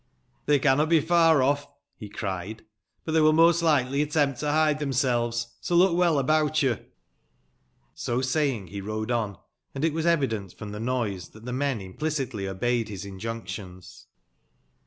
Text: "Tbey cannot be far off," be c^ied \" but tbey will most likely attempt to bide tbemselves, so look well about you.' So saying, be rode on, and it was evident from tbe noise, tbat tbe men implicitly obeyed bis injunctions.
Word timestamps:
"Tbey 0.47 0.59
cannot 0.63 0.89
be 0.89 0.99
far 0.99 1.43
off," 1.43 1.67
be 1.99 2.09
c^ied 2.09 2.61
\" 2.79 2.85
but 3.05 3.11
tbey 3.11 3.21
will 3.21 3.33
most 3.33 3.61
likely 3.61 4.01
attempt 4.01 4.39
to 4.39 4.47
bide 4.47 4.79
tbemselves, 4.79 5.53
so 5.61 5.75
look 5.75 5.95
well 5.95 6.17
about 6.17 6.63
you.' 6.63 6.79
So 7.93 8.19
saying, 8.19 8.65
be 8.69 8.81
rode 8.81 9.11
on, 9.11 9.37
and 9.75 9.85
it 9.85 9.93
was 9.93 10.07
evident 10.07 10.57
from 10.57 10.71
tbe 10.71 10.81
noise, 10.81 11.29
tbat 11.29 11.43
tbe 11.43 11.53
men 11.53 11.81
implicitly 11.81 12.47
obeyed 12.47 12.87
bis 12.87 13.05
injunctions. 13.05 14.07